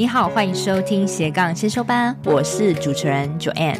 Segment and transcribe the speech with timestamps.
[0.00, 3.76] 你好，欢迎收听斜杠先修班，我是主持人 Joanne。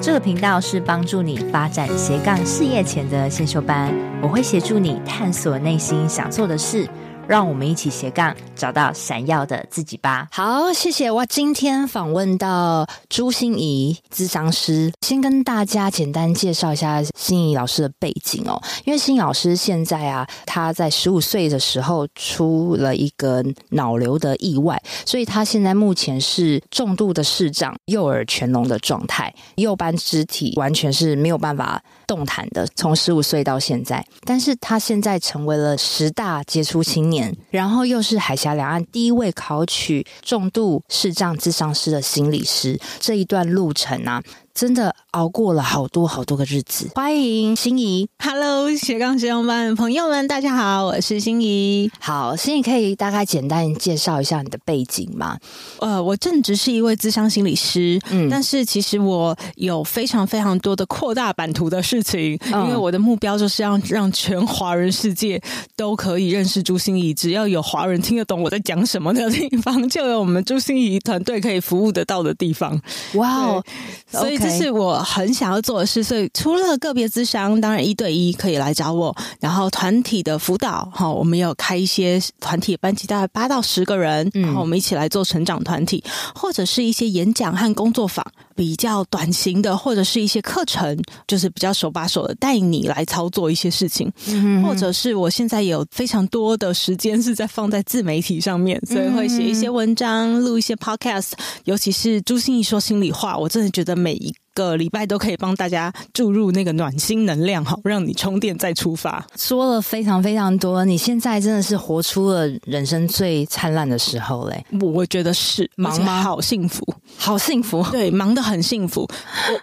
[0.00, 6.88] 这个频道是帮助你发展斜杠事业前的先修班，我会协助你探索内心想做的事。
[7.28, 10.28] 让我们一起斜杠，找到闪耀的自己吧。
[10.32, 11.10] 好，谢谢。
[11.10, 18.60] 我今天访问到朱心仪咨商师，先跟大家简单介绍一下心仪老师的背景哦。
[18.84, 32.66] 因为心仪老师现在啊，他在十五岁的时候出了一个脑瘤的意外，所以他现在目前是重度的视障、右耳全聋的状态，右半肢体完全是没有办法动弹的。
[32.74, 37.11] 从十五岁到现在，但是他现在成为了十大杰出青
[37.50, 44.22] 然后又是海峡两岸第一位考取重度视障智商师的心理师，这一段路程啊。
[44.54, 46.88] 真的熬过了好多好多个日子。
[46.94, 51.90] 欢迎心仪，Hello，斜杠先修班的朋友们，大家好，我是心仪。
[51.98, 55.38] 好，心仪可以大概简单介绍一下你的背景吗？
[55.80, 65.40] 呃，我正职是一位咨商心理师，嗯，但是其实我有非常非常多的扩大版图的事情，嗯，因为我的目标就是要让全华人世界
[65.76, 72.78] 都可以认识朱心仪，只要有华人听得懂我在讲什么的地方，就有我们朱心仪团队可以服务得到的地方。
[73.14, 73.64] 哇哦，
[74.10, 74.41] 所以。
[74.42, 86.02] 这是我很想要做的事，所以除了个别咨商，当然一对一可以来找我，然后团体的辅导，哈，我们有开一些团体班级，大概八到十个人，然后我们一起来做成长团体，
[86.34, 88.24] 或者是一些演讲和工作坊。
[88.54, 101.32] 比较短型的，或者是一些课程，就是比较手把手的带你来操作一些事情，嗯、或者是我现在有非常多的时间是在放在自媒体上面，所以会写一些文章，录一些 podcast，
[101.64, 109.24] 尤其是朱心怡说心里话，我真的觉得每一个礼拜都可以帮大家注入那个暖心能量，好让你充电再出发。
[109.36, 114.64] 说了非常非常多，你现在真的是活出了人生最灿烂的时候嘞！
[114.80, 116.22] 我觉得是忙吗？
[116.22, 116.84] 好幸福，
[117.16, 119.08] 好幸福，对，忙得很幸福。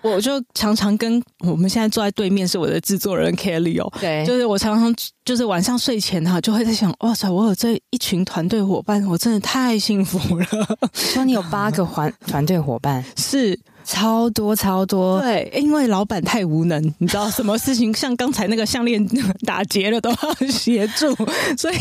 [0.02, 4.94] 我我就常常跟我们现在坐在对面是我的制作人 Kelly 哦，对，就是我常常
[5.24, 10.46] 就是晚上睡前哈，就会在想，哇塞，我有这一群团队伙伴，我真的太幸福了。
[10.94, 13.60] 说你有八个团团队伙伴 是。
[13.92, 19.04] 超多超多，对，因为老板太无能， 你知道，什么事情像刚才那个项链
[19.48, 21.08] 打结了都要协助，
[21.58, 21.78] 所以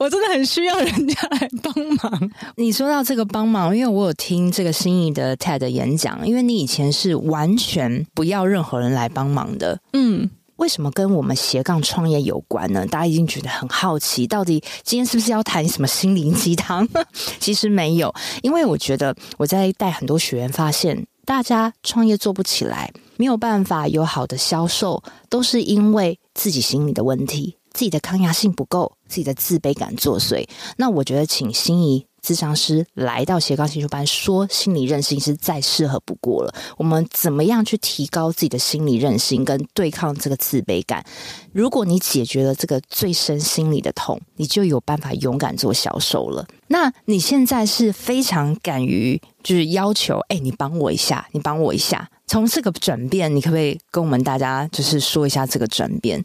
[0.00, 2.30] 我真的很需要人家来帮忙。
[2.56, 12.84] 你说到这个帮忙，因为我有听这个心仪的 TED 演讲，因为你以前是完全不要任何人来帮忙的，嗯，为什么跟我们斜杠创业有关呢？
[12.86, 16.88] 大家已经觉得很好奇，到底今天是不是要谈什么心灵鸡汤？
[17.38, 18.12] 其实没有，
[18.42, 21.06] 因为我觉得我在带很多学员发现。
[21.30, 30.44] 大家创业做不起来，没有办法有好的销售，都是因为自己心理的问题，自己的抗压性不够，自己的自卑感作祟。
[30.76, 36.54] 那我觉得，请心仪咨商师来到斜杠先修班，说心理韧性是再适合不过了。
[36.76, 41.04] 我们怎么样去提高自己的心理韧性，跟对抗这个自卑感？
[41.52, 46.46] 如果你解决了这个最深心理的痛，你就有办法勇敢做销售了。
[46.68, 52.08] 那你现在是非常敢于，就是要求，哎，你帮我一下，你帮我一下。
[52.28, 56.24] 从这个转变，你可不可以跟我们大家就是说一下这个转变？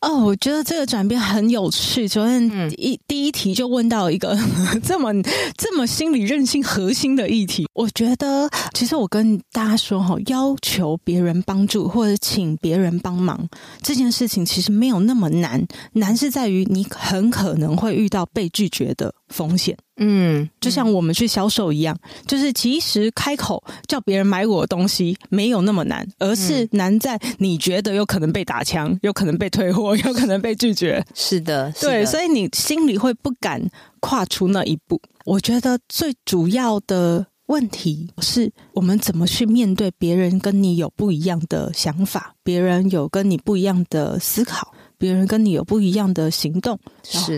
[0.00, 2.06] 哦，我觉得这个转变很有趣。
[2.06, 4.38] 昨天一第一题就问到一个
[4.80, 5.10] 这么
[5.56, 7.66] 这么心理韧性核心的议题。
[7.74, 13.48] 我觉得，其实我跟大家说哈，要求别人帮助或者请别人帮忙
[13.82, 15.66] 这件事情，其实没有那么难。
[15.94, 19.76] 难是在于你很可能会遇到被拒绝的风险。
[19.98, 31.04] 嗯，就像我们去销售一样，就是其实开口叫别人买我的东西没有那么难，而是难在你觉得有可能被打枪，有可能被退货， 有可能被拒绝。
[31.14, 33.60] 是的，是的，对，所以你心里会不敢
[34.00, 35.00] 跨出那一步。
[35.24, 44.72] 我觉得最主要的问题是我们怎么去面对别人跟你有不一样的想法，别人有跟你不一样的思考。
[44.98, 46.78] 别人跟你有不一样的行动，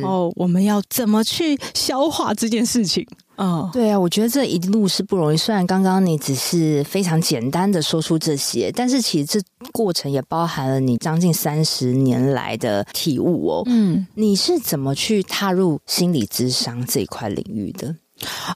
[0.00, 3.06] 然后我们要怎么去消化这件事情？
[3.37, 5.37] 嗯，对啊，我觉得这一路是不容易。
[5.37, 9.40] 虽然刚刚你只是非常简单的说出这些，但是其实这
[9.73, 13.62] 过程也包含了你将近三十年来的体悟哦。
[13.64, 17.96] 嗯，你是怎么去踏入心理智商这一块领域的？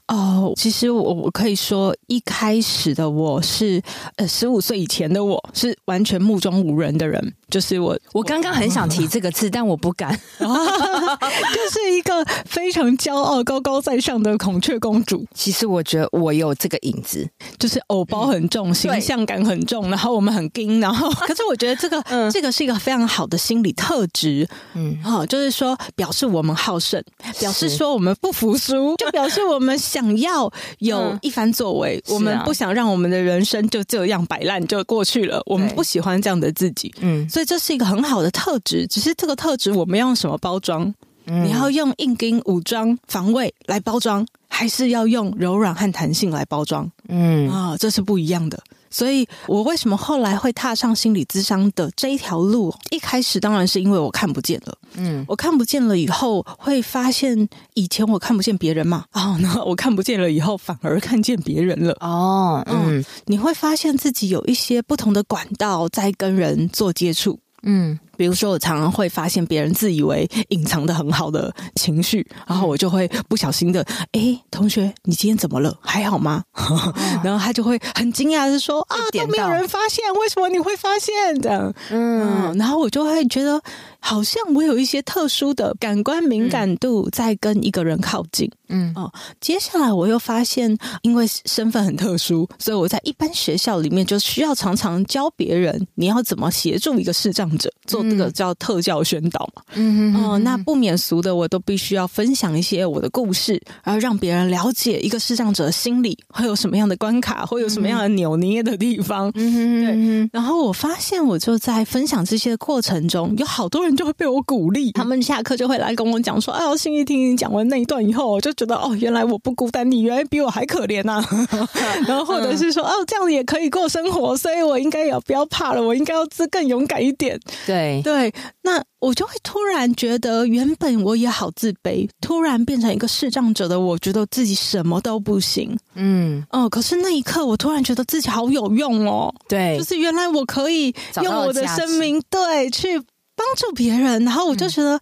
[0.07, 3.81] 哦，其实我我可以说，一开始的我是
[4.17, 7.33] 呃十五岁以前的我是完全目中无人的人。
[7.47, 10.19] 就是我，我刚刚很想提这个字，但我不敢。
[10.39, 15.25] 就是一个非常骄傲、高高在上的孔雀公主。
[15.33, 17.29] 其实我觉得我有这个影子，
[17.59, 24.49] 就是偶包很重，嗯、形象感很重，然后我们很硬，然后 可是我觉得这个、嗯、这个是一个非常好的心理特质。
[24.73, 27.01] 嗯，好，就是说表示我们好胜，
[27.39, 35.41] 表示说我们不服输，就表示我们想要有一番作为，嗯、我们不想让我们的人生就这样摆烂就过去了。
[35.45, 36.93] 我们不喜欢这样的自己。
[36.99, 40.93] 嗯，所以这是一个很好的特质，只是这个特质我们要用什么包装？
[41.27, 46.89] 嗯、你要用硬钉、武装、防卫来包装，还是要用柔软和弹性来包装？
[47.07, 48.61] 嗯啊、哦，这是不一样的。
[48.95, 52.73] 所以我为什么后来会踏上心理咨商的这一条路？
[52.91, 54.77] 一开始当然是因为我看不见了。
[54.93, 59.03] 嗯，我看不见了以后，会发现以前我看不见别人嘛。
[59.11, 61.91] 哦，那我看不见了以后，反而看见别人了。
[61.99, 67.37] 哦，嗯，你会发现自己有一些不同的管道在跟人做接触。
[67.63, 67.99] 嗯。
[68.17, 75.75] 比如说，我常常会发现别人自以为隐藏的很好的情绪，然后我就会不小心的，哎，同学，你今天怎么了？
[75.81, 76.43] 还好吗？
[76.53, 81.39] 哦、 然后他就会很惊讶的说：“啊，都没有人发现，为什么你会发现？
[81.41, 83.61] 这样，嗯，然后我就会觉得，
[84.05, 88.47] 好像我有一些特殊的感官敏感度在跟一个人靠近。
[88.69, 89.11] 嗯，哦，
[89.41, 98.03] 接下来我又发现，因为身份很特殊，所以我在一般学校里面就需要常常教别人，你要怎么协助一个视障者做。
[98.03, 109.31] 这个叫特教宣导嘛，嗯哼，哦、那不免俗的，我都必须要分享一些我的故事，然后让别人了解一个视障者的心理会有什么样的关卡，会有什么样的扭捏的地方。
[109.33, 110.29] 嗯哼，对。
[110.31, 121.23] 然后我发现，我就在分享这些过程中，有好多人就会被我鼓励，他们下课就会来跟我讲说：“哎呦，心怡听你讲完那一段以后，我就觉得哦，原来我不孤单，你原来比我还可怜呐。
[122.07, 128.01] ”然后或者是说：“哦，这样子也可以过生活，所以我应该也不要怕了，我应该要自更勇敢一点。”对。
[128.03, 135.77] 对，那我就会突然觉得，原本我也好自卑，突然变成一个视障者的我，觉得自己什么都不行。
[135.95, 139.33] 嗯，哦，可是那一刻，我突然觉得自己好有用哦。
[139.47, 140.93] 对，就是原来我可以
[141.23, 143.01] 用我的生命，对，去
[143.35, 144.95] 帮助别人，然后我就觉得。
[144.97, 145.01] 嗯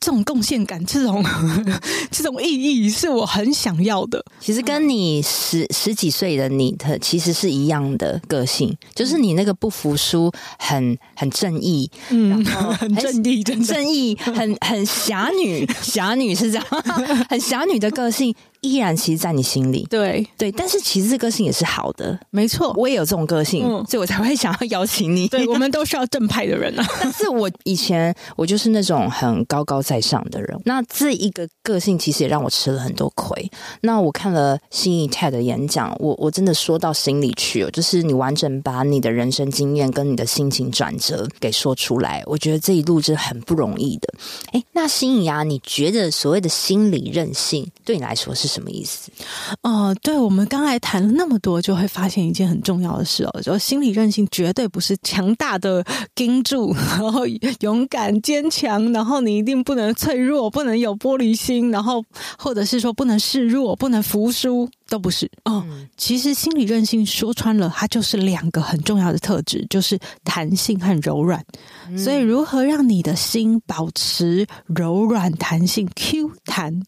[0.00, 1.22] 这种贡献感，这种
[2.10, 4.24] 这种意义，是我很想要的。
[4.40, 16.66] 其实跟你十十几岁的你的其实是一样的个性，就是你那个不服输，很很正义，嗯，然后 很正义，正义，很很侠女， 侠女是这样，
[17.28, 18.34] 很侠女的个性。
[18.60, 25.28] 依然其实，在你心里，对对，但是其实这个性也是好的，没错，我也有这种个性，嗯、所以我才会想要邀请你。
[25.28, 26.86] 对，我们都是要正派的人啊。
[27.00, 33.50] 但是我以前我就是那种很高高在上的人，那这一个个性其实也让我吃了很多亏。
[33.80, 44.12] 那我看了新一泰的演讲，我我真的说到心里去了，就是你完整把你的人生经验跟你的心情转折给说出来，我觉得这一路是很不容易的。
[44.52, 49.10] 哎，那心怡啊，你觉得所谓的心理韧性对你来说是什么意思？
[49.62, 57.22] 哦、呃，对，我们刚才谈了那么多，就会发现一件很重要的事哦，就心理韧性绝对不是强大的盯住，然后
[57.60, 62.04] 勇敢坚强，然后你一定不能脆弱，不能有玻璃心，然后
[62.36, 65.64] 或者是说不能示弱，不能服输，都不是哦。
[65.68, 71.44] 嗯、其实心理韧性说穿了，它就是两个很重要的特质，就是弹性和柔软。
[71.88, 76.82] 嗯、所以，如何让你的心保持柔软、弹性、Q 弹？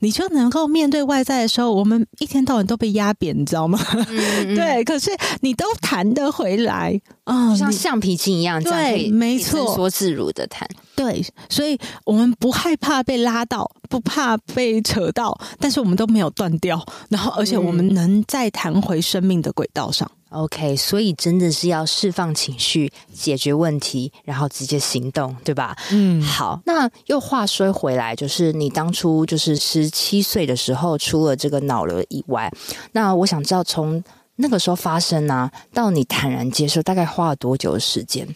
[0.00, 3.78] 你就能够面对外在的时候，我们一天到晚都被压扁，你知道吗？
[4.08, 5.10] 嗯、 对，可是
[5.40, 10.68] 你都弹得回来啊，哦、像橡皮筋一样，对，没错，自如的弹。
[10.94, 20.10] 对，所以我们不害怕被拉到，不怕被扯到，但是我们都没有断掉，然后而且我们能再弹回生命的轨道上。
[20.36, 25.74] OK，所以真的是要释放情绪，解决问题，然后直接行动，对吧？
[25.90, 26.60] 嗯，好。
[26.66, 32.52] 那又话说回来，就是你当初就是十七岁的时候出了这个脑瘤意外，
[32.92, 34.04] 那我想知道从
[34.36, 38.28] 那个时候发生啊，到你坦然接受，大概花了多久的时间？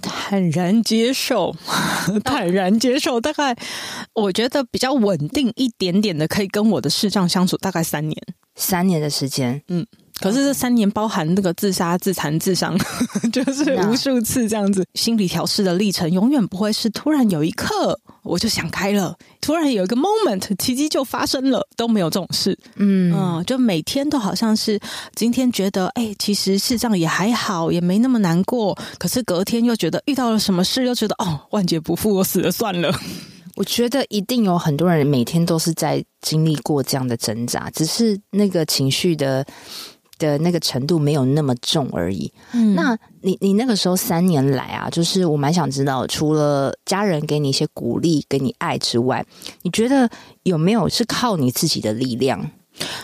[0.00, 1.54] 坦然接受，
[2.24, 3.54] 坦然接受，大概
[4.14, 8.16] 我觉得比较稳定一点点的，可以跟我的视障相处大概三年，
[8.54, 9.86] 三年的时间，嗯。
[10.20, 12.76] 可是这三年包含那个自杀、自残、自伤，
[13.32, 14.84] 就是无数次这样子。
[14.94, 22.58] 心理调试的历程永远不会是突然有一刻我就想开了，突然有一个 moment 奇迹就发生了，都没有这种事。
[22.76, 24.78] 嗯嗯，就每天都好像是
[25.14, 28.76] 今天觉得哎，其实是这样也还好，也没那么难过。
[28.98, 32.92] 可是隔天又觉得遇到了什么事，又觉得哦，万劫不复，我死了算了。
[33.56, 39.46] 我觉得一定有很多人每天都是在经历过这样的挣扎，只是那个情绪的。
[40.18, 42.32] 的那个程度没有那么重而已。
[42.52, 49.24] 嗯，那你你那个时候三年来啊，就是我蛮想知道，除了家人给你一些鼓励、给你爱之外，
[49.62, 50.08] 你觉得
[50.42, 52.40] 有没有是靠你自己的力量？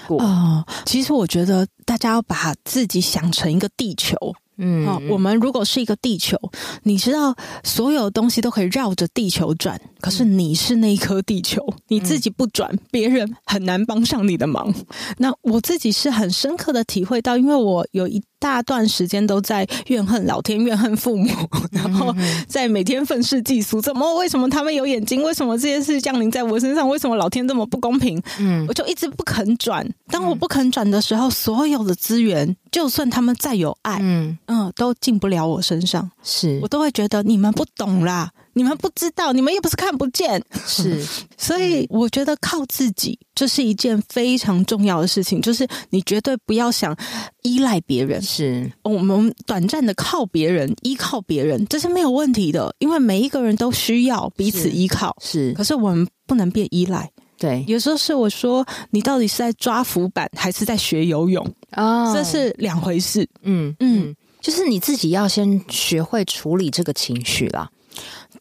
[0.09, 4.17] 哦、呃，其实我觉得大家要把自己想成一个地球。
[4.57, 6.39] 嗯，好，我们如果是一个地球，
[6.85, 14.73] 你知道所有东西都可以绕着地球转，可是你是那一颗地球，你自己不转，别人很难帮上你的忙。
[15.19, 21.31] 那我自己是很深刻的体会到，因为我有一大段时间都在怨恨老天、怨恨父母，
[21.73, 22.15] 然后
[22.47, 25.23] 在每天愤世嫉俗，怎么为什么他们有眼睛？
[25.23, 26.87] 为什么这些事降临在我身上？
[26.87, 28.23] 为什么老天这么不公平？
[28.39, 29.89] 嗯，我就一直不肯转。
[30.09, 34.37] 当我不肯转的时候，所有的资源，就算他们再有爱，嗯。
[34.45, 41.05] 嗯，都进不了我身上，是我都会觉得你们不懂啦，你们不知道，你们又不是看不见，是，
[41.37, 46.97] 所以我觉得靠自己这是一件非常重要的事情，就是你绝对不要想
[47.43, 57.11] 依赖别人，是我们短暂的靠别人，依靠别人，这是没有问题的，因为每一个人都需要彼此依靠，是，是，可是我们不能变依赖。
[57.37, 62.05] 对，有时候是我说，你到底是在抓浮板，还是在学游泳啊？
[62.05, 63.29] 哦、这是两回事。
[63.43, 64.09] 嗯嗯。
[64.09, 67.67] 嗯就是你自己要先学会处理这个情绪啦。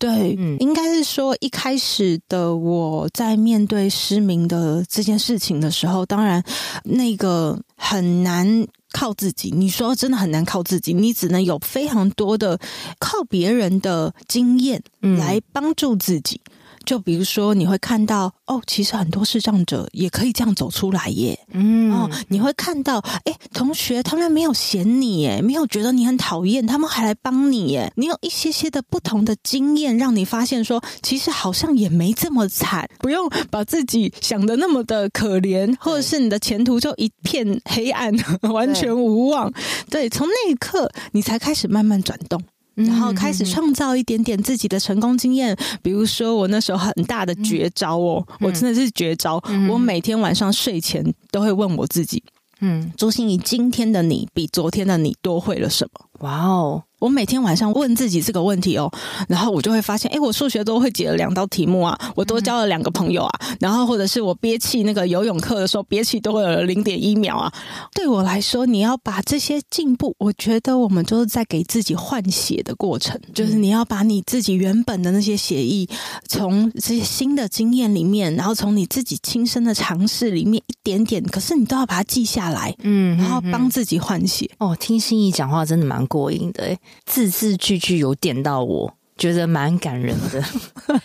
[0.03, 6.43] 对，嗯，应该是说一开始的我在面对失明的这件事情的时候，当然
[6.83, 9.49] 那个很难靠自己。
[9.49, 12.59] 你说真的很难靠自己，你只能有非常多的
[12.99, 16.41] 靠别人的经验来帮助自己。
[16.43, 16.51] 嗯
[16.85, 21.37] 就比如说，你会看到哦，其实很多视障者也可以这样走出来耶。
[21.51, 27.91] 嗯，哦，你会看到，哎，同学他们没有嫌你耶，没有觉得你很讨厌，他们还来帮你耶。
[27.95, 38.13] 你有一些些的不同的经验，让你发现说，其实好像也没这么惨，不用把自己想的那么的可怜，或者是你的前途就一片黑暗，
[38.53, 39.51] 完全无望。
[39.89, 42.41] 对，从那一刻，你才开始慢慢转动。
[42.75, 52.23] 然后开始创造一点点自己的成功经验，比如说我那时候很大的绝招哦，我真的是绝招，我每天晚上睡前都会问我自己，
[52.61, 56.05] 嗯，朱心怡，今天的你比昨天的你多会了什么？
[56.19, 56.83] 哇哦！
[57.03, 58.89] 我每天晚上问自己这个问题哦，
[59.27, 67.51] 然后我就会发现，哎，我数学都会解了两道题目啊，我多交了两个朋友啊，然后或者是我憋气那个游泳课的时候憋气都会有零点一秒啊。
[67.93, 75.85] 对我来说，你要把这些进步，我觉得我们就是在给自己换血的过程，就是你要把你自己原本的那些血液，
[76.29, 84.49] 从这些新的经验里面，然后从你自己亲身的尝试里面一点点，可是你都要把它记下来，嗯，然后帮自己换血。
[84.59, 86.63] 哦，听心仪讲话真的蛮过瘾的，
[87.05, 90.43] 字字句句有点到我，觉得蛮感人的。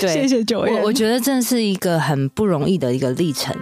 [0.00, 3.54] 对，谢谢九月，我觉得这是一个很不容易的一个历程。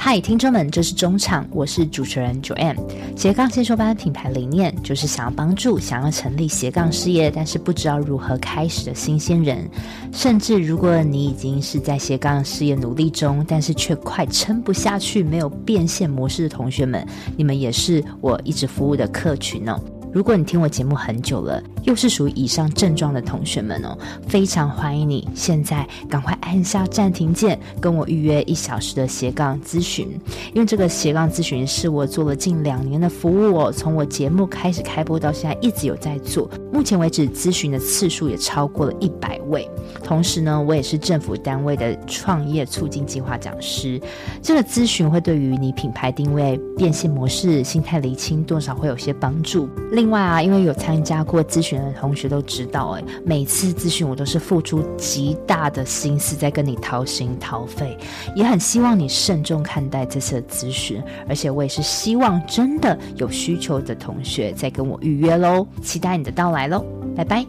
[0.00, 2.76] 嗨，听众们，这是中场，我是主持人 Joanne。
[3.16, 9.68] 斜杠先修班品牌理念就是想要帮助想要成立斜杠事业，但是不知道如何开始的新鲜人，
[10.12, 17.04] 甚至如果你已经是在斜杠事业努力中，但是却快撑不下去，没有变现模式的同学们，
[17.36, 19.78] 你们也是我一直服务的客群哦。
[20.12, 23.96] 如果你听我节目很久了，又是属于以上症状的同学们哦，
[24.26, 30.08] 非常欢迎你现在赶快按下暂停键，跟我预约一小时的斜杠咨询。
[30.54, 39.68] 因为这个斜杠咨询是我做了近两年的服务哦，从我节目开始开播到现在一直有在做，目前为止咨询的次数也超过了一百位。
[40.02, 44.00] 同时呢，我也是政府单位的创业促进计划讲师。
[44.42, 49.68] 这个咨询会对于你品牌定位、变现模式、心态厘清，多少会有些帮助。
[49.98, 57.98] 另外啊，因为有参加过咨询的同学都知道，哎，每次咨询我都是付出极大的心思在跟你掏心掏肺，
[58.36, 66.86] 也很希望你慎重看待这次的咨询，而且我也是希望真的有需求的同学再跟我预约喽，期待你的到来喽，
[67.16, 67.44] 拜拜。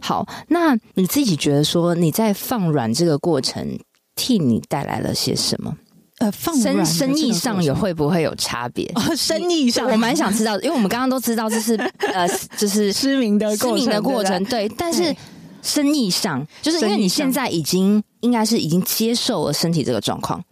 [0.00, 3.78] 好，那你自己觉得说你在放软这个过程
[4.16, 5.76] 替你带来了些什么？
[6.20, 8.84] 呃，放生生意上有会不会有差别？
[8.94, 11.74] 哦，生意上我蛮想知道，因为我们刚刚都知道这是
[12.12, 14.68] 呃，就是失明的失明的过程，对。
[14.76, 15.16] 但是
[15.62, 20.44] 生意上，就是因为你现在已经应该是已经接受了身体这个状况，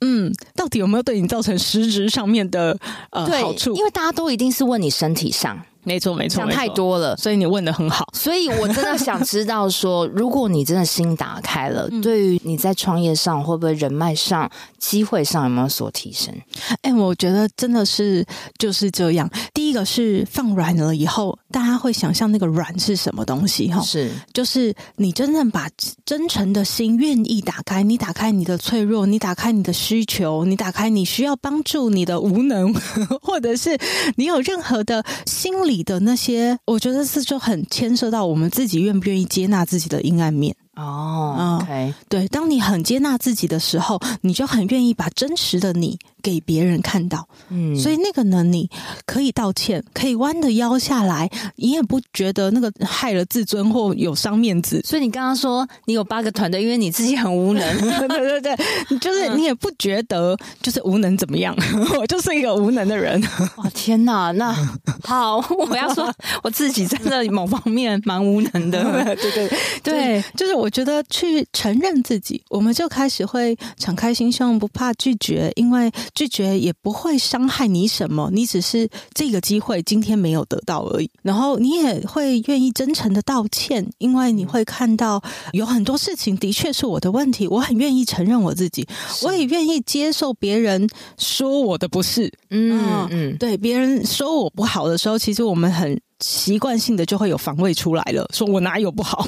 [0.00, 2.78] 嗯，到底有没有对你造成实质上面的
[3.10, 3.74] 呃好处？
[3.74, 5.60] 因为大家都一定是问你身体上。
[5.82, 8.06] 没错，没错，想太多了，所以你问的很好。
[8.12, 16.34] 所以我真的想知道说，如果你真的心打开了，嗯、对于你在创业上会不会人脉上、机会上有没有所提升？
[16.82, 18.24] 哎，我觉得真的是
[18.58, 19.30] 就是这样。
[19.54, 23.70] 第一个是放软了以后，大家会想象那个软是什么东西？
[23.70, 25.68] 哈，是，就是你真正把
[26.04, 32.74] 真诚的心愿意打开，你打开你的脆弱，你打开你的需求，你打开你需要帮助，你的无能，
[33.22, 33.78] 或者是
[34.16, 40.54] 你有任何的心理的那些，我觉得是就很牵涉到我们自己愿不愿意接纳自己的阴暗面。
[40.76, 47.28] 哦、oh，OK，对，当你很接纳自己的时候，你就很愿意把真实的你给别人看到。
[47.50, 48.70] 嗯，所以那个呢，你
[49.04, 54.80] 可以道歉，可以弯着腰下来，你也不觉得那个害了自尊或有伤面子。
[54.84, 57.78] 所以你刚刚说你有八个团队，因为你自己很无能。
[58.08, 61.54] 对对对，就是你也不觉得就是无能怎么样？
[62.00, 63.20] 我就是一个无能的人。
[63.56, 64.30] 哇，天哪！
[64.32, 64.50] 那
[65.04, 65.36] 好，
[65.68, 66.10] 我要说
[66.42, 68.82] 我自己真的某方面蛮无能的。
[69.16, 69.50] 对对
[69.82, 70.70] 对，就是我。
[70.70, 81.10] 我觉得去承认自己，我们就开始会敞开心胸，不怕拒绝，因为拒绝也不会伤害你什么，你只是这个机会今天没有得到而已。
[81.22, 88.86] 然后你也会愿意真诚的道歉，因为你会看到有很多事情的确是我的问题，我很愿意承认我自己，
[89.22, 90.88] 我也愿意接受别人
[91.18, 92.32] 说我的不是。
[92.50, 96.00] 嗯嗯，对，别人说我不好的时候，其实我们很。
[96.20, 99.26] 习惯性的就会有防卫出来了，说我哪有不好？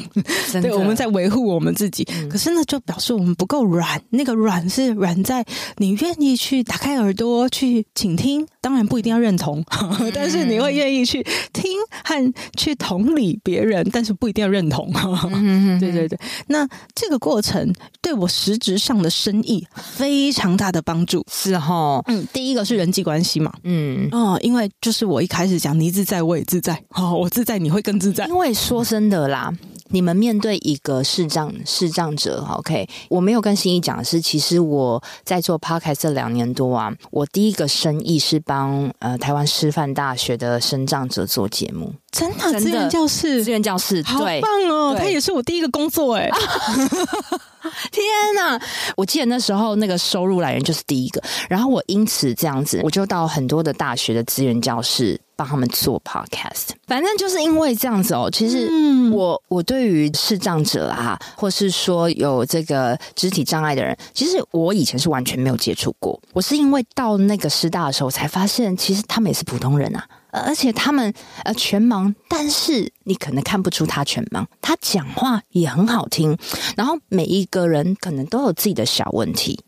[0.53, 2.07] 对，我们在维护我们自己。
[2.13, 4.01] 嗯、可是呢，就表示我们不够软。
[4.11, 5.45] 那个软是软在
[5.79, 11.73] 你愿意去打开耳朵去倾听，当然不一定要认同，嗯、但是你会愿意去听
[12.05, 14.91] 和去同理别人，但是不一定要认同。
[15.33, 21.27] 嗯、对对对，那这个过程对我实质上的生意非常大的帮助。
[21.29, 26.81] 是哈，嗯，第一个是人际关系嘛，嗯哦，因为就是我一开始讲你自在，我也自在。
[26.91, 28.25] 哦，我自在，你会更自在。
[28.27, 29.53] 因为说真的啦，
[29.89, 44.95] 你们面对一个视障视障者，OK，我没有跟心怡讲的是，其实我在做 Podcast 这两年多啊，我第一个生意是帮呃台湾师范大学的生长者做节目，真的，资源教室，资源教室，好棒哦！
[44.95, 46.29] 他也是我第一个工作哎。
[47.91, 48.05] 天
[48.35, 48.61] 呐！
[48.95, 56.69] 我记得那时候那个收入来源就是第一个，然后我因此这样子，我就到很多的大学的资源教室帮他们做 podcast。
[56.87, 58.71] 反正就是因为这样子哦，其实
[59.11, 66.21] 我我对于视障者啊，或是说有这个肢体障碍的人，其实我以前是完全没有接触过。
[66.33, 70.07] 我是因为到那个师大的时候才发现，其实他们也是普通人啊。
[70.31, 71.13] 而且他们
[71.45, 74.47] 呃全盲，但是你可能看不出他全盲。
[74.63, 76.39] 他讲话也很好听，
[76.75, 79.63] 然后每一个人可能都有自己的小问题，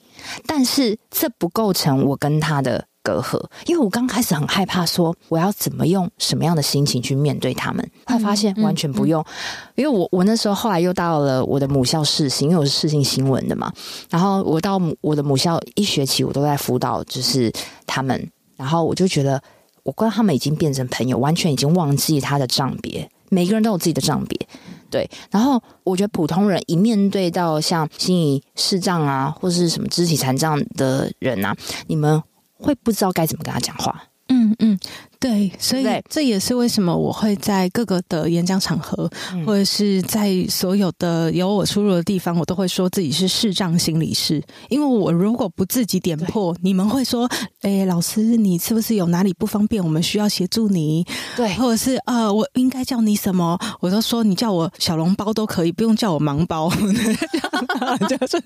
[0.46, 3.40] 但是这不构成我跟他的隔阂。
[3.66, 9.22] 因为我刚开始很害怕，说我要怎么用什么样的心情去面对他们，后来发现完全不用。
[9.22, 13.72] 嗯嗯嗯、因为我我那时候后来又到了我的母校试新，因为我是试新新闻的嘛，
[14.10, 17.52] 然后我到我的母校一学期，我都在辅导，就是
[17.86, 19.40] 他们，然后我就觉得。
[19.84, 23.06] 我跟他们已经变成朋友，完全已经忘记他的账别。
[23.28, 24.48] 每个人都有自己的账别，
[24.88, 25.06] 对。
[25.30, 31.54] 然后我觉得普通人一面对到像心仪视障啊，或是什么肢体残障的人啊，
[31.86, 32.22] 你们
[32.64, 34.04] 会不知道该怎么跟他讲话。
[34.28, 34.78] 嗯嗯。
[35.24, 44.44] 对，所以这也是为什么我会在各个的演讲场合，嗯、或者是在所有的有我出入的地方，我都会说自己是视障心理师。
[44.68, 47.26] 因为我如果不自己点破，你们会说
[47.64, 49.82] ：“哎，老师，你是不是有哪里不方便？
[49.82, 53.58] 我们需要协助你。”对，或者是呃，我应该叫你什么？
[53.80, 56.68] 我都说你叫我小笼包都可以，不用叫我盲包。
[56.76, 58.42] 就是就是，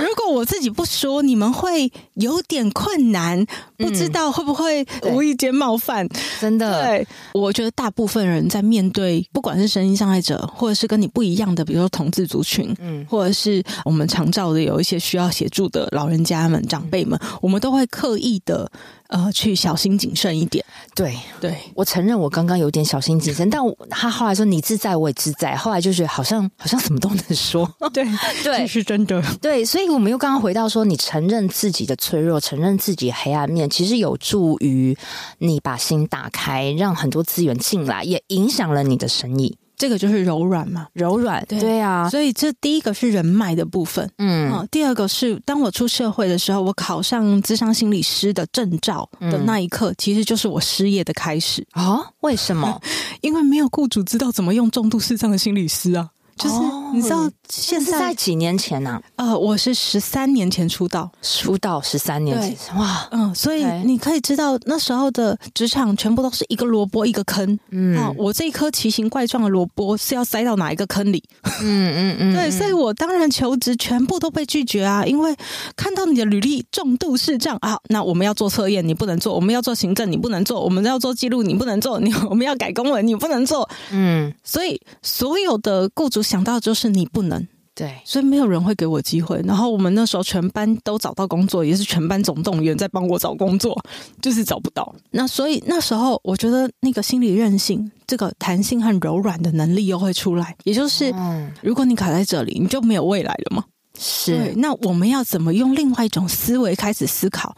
[0.00, 3.42] 如果我自己不说，你们会有点困难，
[3.78, 5.77] 不知道会不会无意间冒。
[5.78, 6.08] 饭
[6.40, 18.70] 真的，对，我觉得大部分人在面对不管是身心障碍者，或者是跟你不一样的，比如说同志族群，嗯，或者是我们常照的有一些需要协助的老人家们、长辈们，我们都会刻意的。
[19.08, 20.64] 呃，去小心谨慎一点。
[20.94, 25.54] 对对，我承认我刚刚有点小心谨慎，但我他后来说你自在，我也自在。
[25.54, 27.68] 后来就觉得好像好像什么都能说。
[27.92, 28.04] 对
[28.42, 29.22] 对，这是真的。
[29.40, 34.96] 对，所以我们又刚刚回到说，你承认自己的脆弱，承认自己黑暗面，其实有助于
[35.38, 39.56] 你把心打开，让很多资源进来，也影响了你的生意。
[39.78, 42.10] 这个就是柔软嘛，柔软，对，对啊。
[42.10, 52.00] 所以这第一个是人脉的部分，嗯，哦，第二个是当我出社会的时候，我考上智商心理师的证照的那一刻，嗯，其实就是我失业的开始啊？
[52.20, 52.80] 为什么？
[53.22, 56.10] 因为没有雇主知道怎么用重度视障的心理师啊。
[56.38, 56.54] 就是
[56.94, 59.00] 你知道现在，在几年前呢？
[59.16, 71.22] 呃，我是十三年前出道，出道十三年前，哇，嗯，所以你可以知道那时候的职场全部都是一个萝卜一个坑，嗯，我这一颗奇形怪状的萝卜是要塞到哪一个坑里？
[71.60, 75.34] 嗯嗯嗯，对，所以我当然求职全部都被拒绝啊，因为
[75.74, 83.68] 看到你的履历重度视障啊，那我们要做测验，你不能做；我们要做行政，你不能做；我们要做记录，你不能做；你 我们要改公文，你不能做。
[83.90, 86.22] 嗯，所以所有的雇主。
[86.28, 89.40] 想到就是你不能，对，所以没有人会给我机会。
[89.46, 93.74] 然后我们那时候全班都找到工作，也是全班总动员在帮我找工作，
[94.20, 94.94] 就是找不到。
[95.12, 100.54] 那所以那时候我觉得那个心理韧性、这个弹性和柔软的能力又会出来。
[100.64, 101.14] 也就是，
[101.62, 103.64] 如果你卡在这里，你就没有未来了嘛。
[103.98, 107.56] 是，那我们要怎么用另外一种思维开始思考？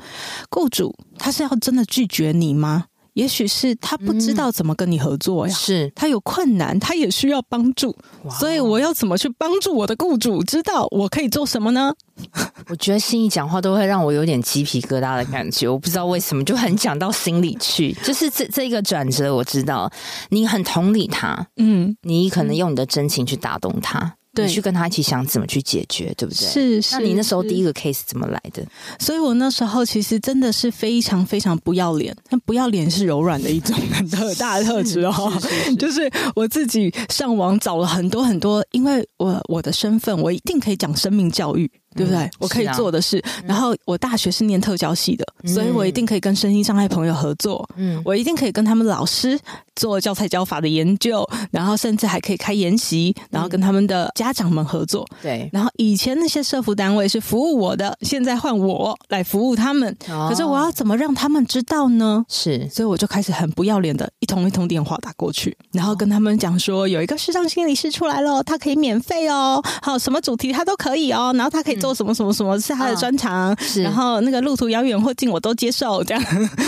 [0.48, 2.85] 雇主他是要真的拒绝你吗？
[3.14, 7.96] 也许是他不知道怎么跟你合作呀，嗯、是他有困难，他也需要帮助，
[8.31, 10.42] 所以我要怎么去帮助我的雇主？
[10.44, 11.92] 知道我可以做什么呢？
[12.68, 19.90] 我觉得心怡讲话都会让我有点鸡皮疙瘩的感觉，我不知道为什么就很讲到心里去，就是这这一个转折，我知道
[20.29, 24.14] 你很同理他，嗯，你可能用你的真情去打动他。
[24.40, 26.46] 对，你去跟他一起想怎么去解决，对不对？
[26.46, 26.96] 是，是。
[26.96, 28.64] 那你那时候第一个 case 怎么来的？
[28.98, 35.33] 所以我那时候其实真的是非常非常不要脸，那不要脸是柔软的一种很特大的特质哦。
[35.40, 41.70] 是是是就是我自己上网找了很多很多，因为我我的身份，我一定可以讲生命教育。
[41.96, 42.20] 对不对？
[42.20, 47.68] 嗯、我可以做的事，啊、然后我大学是念特教系的，嗯、所以我一定可以跟身心障碍朋友合作。
[47.76, 49.37] 嗯，我一定可以跟他们老师
[49.80, 55.06] 做教材教法的研究，然后甚至还可以开研习，然后跟他们的家长们合作。
[55.22, 59.90] 对、嗯，然后以前那些社服单位是服务我的，现在换我来服务他们。
[60.10, 62.24] 哦、可是我要怎么让他们知道呢？
[62.28, 71.80] 是，所以我就开始很不要脸的一通一通电话打过去，然后跟他们讲说，有一个视障心理师出来了，他可以免费哦，好，什么主题他都可以哦，然后他可以。
[71.80, 76.22] 做什么什么什么是他的专长，是然后那个路途遥远或近我都接受这样。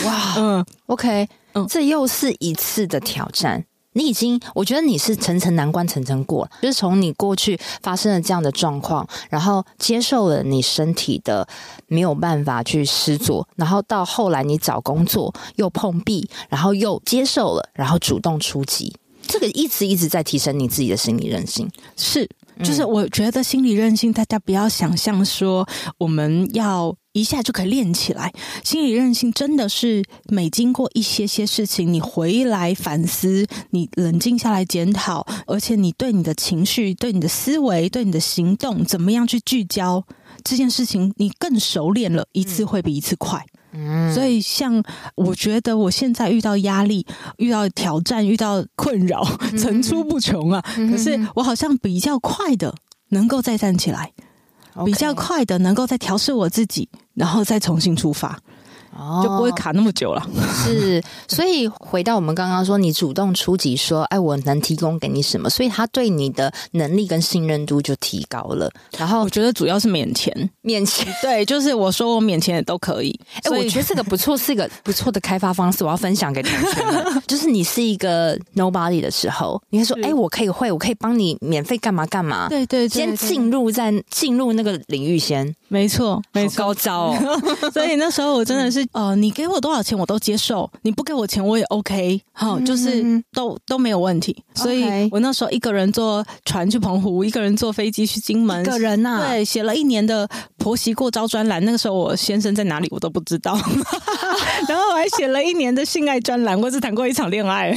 [0.07, 3.65] 哇， 嗯，OK，嗯，这又是一次的挑战。
[3.95, 11.47] 你已经，我觉得你是层层难关，层层过，就是从你过去发生了这样的状况，然后接受了你身体的
[11.89, 18.97] 没有办法去施作，然后到后来你找工作又碰壁，然后又接受了，然后主动出击，
[19.29, 22.27] 这个一直一直在提升你自己的心理韧性，是。
[22.63, 25.67] 就是我觉得心理韧性，大家不要想象说
[25.99, 28.33] 我们要一下就可以练起来。
[28.65, 40.05] 心理韧性真的是每经过一些些事情，你回来反思，你冷静下来检讨，而且你对你的情绪、对你的思维、对你的行动，怎么样去聚焦
[40.43, 43.45] 这件事情，你更熟练了，一次会比一次快。
[43.75, 44.83] 嗯，所以像
[45.15, 47.07] 我觉得我现在遇到压力、
[47.39, 49.25] 遇到挑战、遇到困扰，
[49.59, 50.61] 层出不穷啊。
[50.91, 52.75] 可是我好像比较快的
[53.09, 54.13] 能够再站起来，
[54.85, 58.39] 比较快的能够再调试我自己，然后再重新出发。
[59.23, 60.23] 就不会卡那么久了，
[60.65, 65.49] 是，所以回到我们刚刚说，你主动出击，说，哎，我能提供给你什么？
[65.49, 68.71] 所以他对你的能力跟信任度就提高了。
[68.99, 73.19] 然后我觉得主要是免钱，免钱， 对，就是我说我免钱也都可以。
[73.45, 77.05] 哎，我觉得这个不错，是一个不错的开发方式，我要分享给同学们。
[77.27, 82.49] 就是你是一个 nobody 的时候，你会说，哎，我可以会，我可以帮你免费干嘛干嘛？
[82.49, 87.41] 对对，先进入在进入那个领域先，没错，没错，高招哦。
[87.73, 88.87] 所以那时候我真的是。
[88.93, 94.37] 呃，你给我多少钱我都接受，你不给我钱我也 OK，好，就是都都没有问题。
[94.55, 101.65] 所以我那时候一个人坐船去澎湖，一个人坐飞机去金门，一个人呐，对，写了一年的婆媳过招专栏。
[101.65, 103.55] 那个时候我先生在哪里我都不知道，
[104.69, 107.75] 然后我还写了一年的性爱专栏，我只谈过一场恋爱，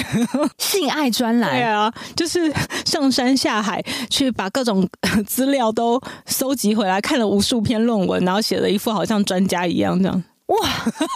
[0.57, 2.51] 性爱专栏，对啊，就是
[2.83, 4.85] 上山下海去把各种
[5.25, 10.23] 资料都搜集回来，看了无数篇论文，然后写了一副好像专家一样这样。
[10.47, 10.57] 哇，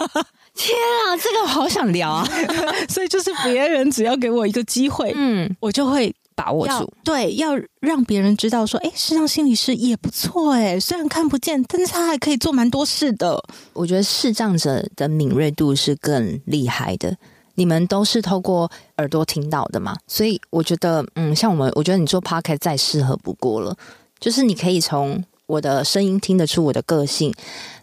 [0.54, 2.28] 天啊，这个我好想聊啊！
[2.90, 6.92] 所以就是别人只要给我一个机会，嗯，我就会把握住。
[7.04, 13.40] 对，要让别人知道说，哎，视障心理师也不错，哎，虽然看不见，但是他还可以做蛮多事的。
[13.72, 17.16] 我觉得视障者的敏锐度是更厉害的。
[17.54, 19.94] 你们都是透过耳朵听到的嘛？
[20.08, 23.76] 所以我觉得，嗯，像我们，我觉得你做 podcast 再适合不过了，
[24.18, 25.22] 就是你可以从。
[25.50, 27.34] 我的声音听得出我的个性，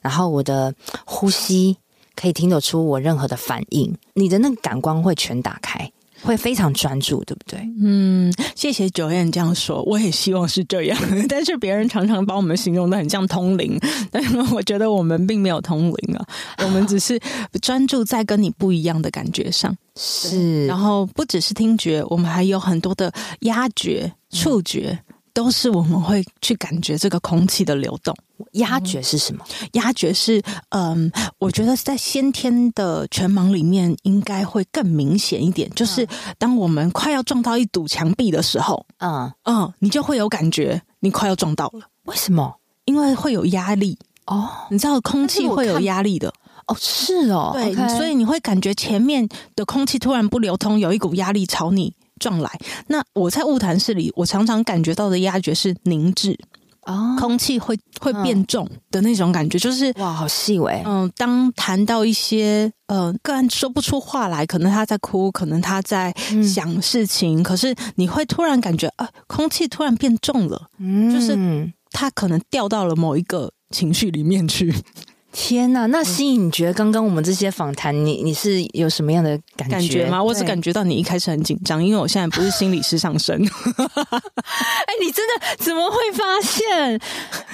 [0.02, 0.74] 然后我的
[1.06, 1.76] 呼吸
[2.16, 5.92] 可以听得出我任何的反应，你的那个感官会全打开，
[6.24, 7.60] 会非常专注，对不对？
[7.84, 10.98] 嗯，谢谢 Joanne 这样说，我也希望是这样。
[11.28, 13.78] 但是别人常常把我们形容的很像通灵，
[14.10, 16.26] 但是我觉得我们并没有通灵啊，
[16.64, 17.20] 我们只是
[17.62, 19.76] 专注在跟你不一样的感觉上。
[20.00, 24.98] 是，然后不只是听觉，我们还有很多的压觉、触觉。
[25.38, 28.12] 都是我们会去感觉这个空气的流动。
[28.54, 29.46] 压觉是什么？
[29.74, 35.70] 压觉是，嗯，我觉得在先天的全盲里面应该会更明显一点。
[35.76, 36.08] 就是
[36.40, 41.82] 当我们快要撞到一堵墙壁的时候，嗯嗯，你就会有感觉，你快要撞到了。
[42.06, 42.56] 为什么？
[42.86, 43.96] 因为会有压力
[44.26, 44.50] 哦。
[44.72, 46.34] 你知道空气会有压力的
[46.66, 47.96] 哦，是哦，对，okay.
[47.96, 52.52] 所以你会感觉前面的空气突然不流通，有一股压力朝你撞来。
[52.88, 56.38] 那我在晤谈室里，我常常感觉到的压觉是凝滞。
[56.84, 60.82] 哦，空气会会变重的那种感觉，就是哇，好细微。
[60.86, 71.38] 嗯，当谈到一些呃个案说不出话来，可能他在哭，可能他在想事情，嗯、可是你会突然感觉啊，空气突然变重了，嗯，就是
[71.92, 74.74] 他可能掉到了某一个情绪里面去。
[75.32, 80.24] 天呐，那心怡，你觉得刚刚我们这些访谈，你你是有什么样的感觉，感觉吗？
[80.24, 83.36] 我只感觉到你一开始很紧张，因为我现在不是心理师上身。
[83.38, 87.00] 哎，你真的怎么会发现？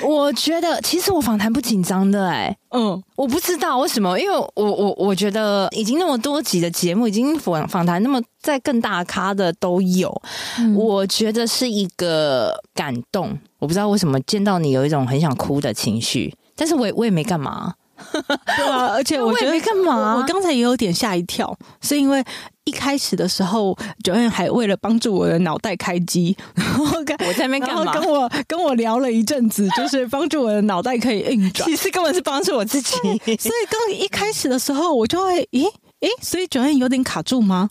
[0.02, 10.22] 我觉得其实我访谈不紧张的，哎，嗯，我不知道为什么，因为我我我觉得已经那么多集的节目，已经访访谈那么在更大咖的都有，
[10.60, 13.38] 嗯，我觉得是一个感动。
[13.60, 16.34] 我不知道为什么见到你有一种很想哭的情绪。
[16.56, 17.74] 但是我也我也没干嘛，
[18.58, 20.16] 对啊， 而且我觉得我也没干嘛。
[20.16, 22.24] 我刚才也有点吓一跳，是因为
[22.66, 27.94] 一开始的时候，Joanne 还为了帮助我的脑袋开机， 然后我在那边干嘛？
[27.94, 31.68] 跟我跟我聊了一阵子，就是帮助我的脑袋可以运转。
[31.70, 32.92] 其实根本是帮助我自己。
[33.00, 35.66] 所以刚一开始的时候，我就会咦。
[36.04, 37.70] 诶，所以 Joanne 有点卡住吗？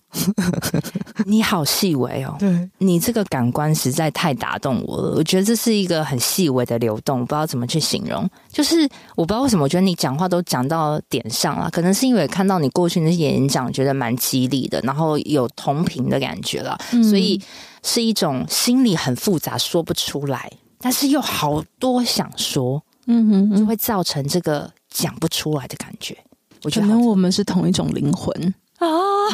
[1.27, 5.16] 你好细微哦，对，你这个感官实在太打动我了。
[5.16, 8.27] 我觉得这是一个很细微的流动，不知道怎么去形容。
[8.51, 17.38] 就是我不知道为什么，我觉得你讲话都讲到点上了，可能是因为看到你过去那些演讲，觉得蛮激励的，然后有同频的感觉了，嗯，所以
[17.83, 26.16] 是一种心里很复杂，说不出来，但是又好多想说，嗯哼嗯，就会造成这个讲不出来的感觉。
[26.64, 28.87] 我觉得可能我们是同一种灵魂啊，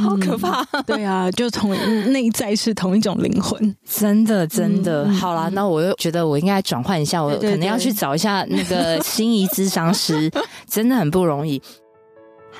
[0.03, 0.63] 好可怕！
[0.73, 1.71] 嗯、 对啊，就同
[2.13, 5.05] 内在是同一种灵魂，真的真的。
[5.05, 10.31] 嗯、好啦，那我又觉得我应该转换一下，我可能要去找一下那个心仪咨商师，
[10.69, 11.61] 真的很不容易。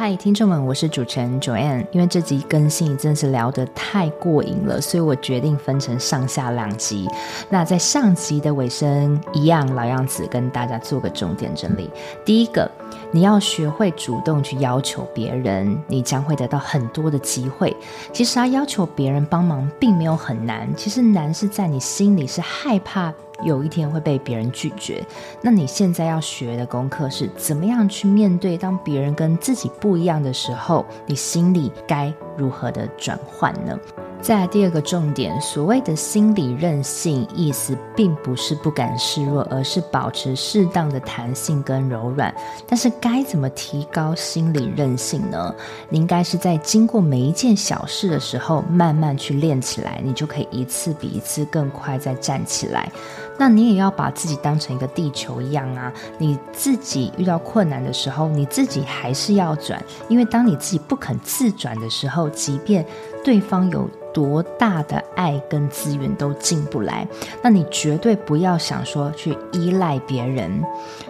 [0.01, 1.85] 嗨，听众们，我是主持人 Joanne。
[1.91, 7.09] 因为这集更新真是聊得太过瘾了，所以我决定分成上下两集。
[7.51, 11.91] 那在上集的尾声，一样老样子，跟大家做个重点整理。
[12.25, 12.71] 第一个，
[13.11, 17.77] 你要学会主动去要求别人，你将会得到很多的机会。
[18.13, 23.13] 其实啊，要求别人帮忙并没有很难，其实难是在你心里是害怕。
[23.43, 25.05] 有一天会被别人拒绝，
[25.41, 33.79] 那你现在要学的功课是怎么样去面对当别人跟自己不一样的时候，你心里该如何的转换呢？
[34.21, 42.35] 再来第二个重点，所谓的心理韧性，意思并不是不敢示弱，而是保持适当的弹性跟柔软。
[42.67, 45.55] 但是该怎么提高心理韧性呢？
[45.89, 52.91] 你应该是在经过每一件小事的时候，慢慢去练起来，你就可以一次比一次更快再站起来。
[53.39, 55.93] 那你也要把自己当成一个地球一样啊！
[56.19, 62.85] 你自己遇到困难的时候，你自己还是要转，因为当你自己不肯自转的时候，即便
[63.25, 67.07] 对方有多大的爱跟资源都进不来。
[67.41, 70.63] 那你绝对不要想说去依赖别人，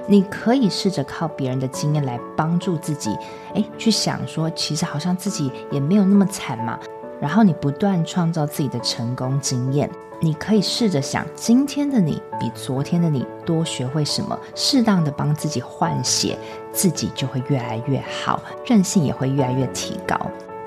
[0.07, 3.17] 你可以试着靠别人的经验来帮助自己。
[3.55, 6.79] 诶，去想说，其实好像自己也没有那么惨嘛。
[7.21, 9.91] 然后你不断创造自己的成功经验。
[10.21, 16.37] 你可以试着想，今天的你比昨天的你多学会什么，适当的帮自己换血，
[16.73, 20.19] 自己就会越来越好，韧性也会越来越提高。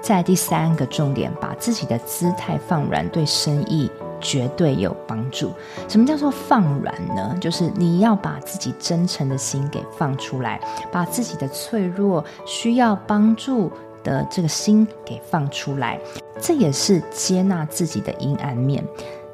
[0.02, 5.52] 在第三个重点，把自己的姿态放软，对生意绝对有帮助。
[5.90, 7.36] 什么叫做放软呢？
[7.42, 10.62] 就是你要把自己真诚的心给放出来，
[10.94, 13.70] 把自己的脆弱、需要帮助
[14.04, 16.00] 的这个心给放出来，
[16.40, 18.84] 这也是接纳自己的阴暗面。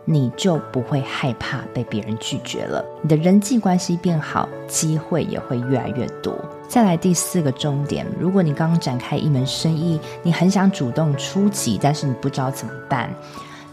[0.10, 6.34] 你就不会害怕被别人拒绝了，你的人际关系变好，机会也会越来越多。
[6.69, 13.13] 再来第四个重点，如果你刚刚展开一门生意，你很想主动出击，但是你不知道怎么办。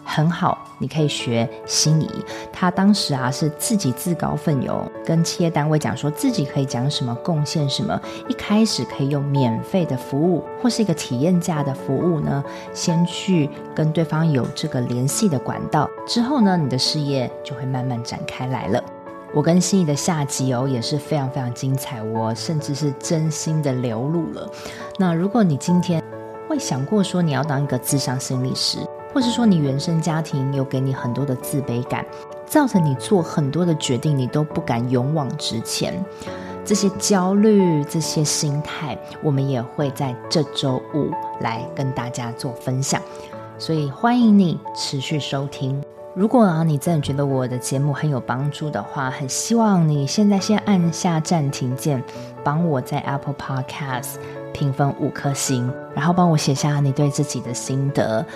[0.04, 2.10] 很好，你可以学心仪。
[2.52, 7.98] 他当时啊是自己自告奋勇，跟企业单位讲说自己可以讲什么，贡献什么。
[8.28, 15.88] 一开始可以用免费的服务或是一个体验价的服务呢，先去跟对方有这个联系的管道。
[16.06, 18.82] 之后呢，你的事业就会慢慢展开来了。
[19.32, 24.48] 我跟心仪的下集哦也是非常非常精彩，我甚至是真心的流露了。
[24.96, 26.00] 那如果你今天
[26.48, 28.78] 会想过说你要当一个智商心理师，
[29.14, 32.04] 或是说你原生家庭有给你很多的自卑感，
[32.44, 36.04] 造成你做很多的决定，你都不敢勇往直前。
[36.64, 43.00] 这些焦虑、这些心态，我们也会在这周五来跟大家做分享。
[43.56, 45.80] 所以欢迎你持续收听。
[46.16, 52.02] 如果啊，你真的觉得我的节目很有帮助的话，很希望你现在先按下暂停键，
[52.42, 54.14] 帮我在 Apple Podcast
[54.52, 58.26] 评分五颗星，然后帮我写下你对自己的心得。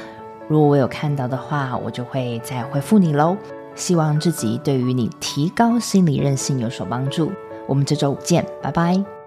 [0.48, 3.36] 如果我有看到的话，我就会再回复你喽。
[3.74, 7.30] 希望自己对于你提高心理韧性有所帮助。
[7.66, 9.17] 我们这周五见，拜拜。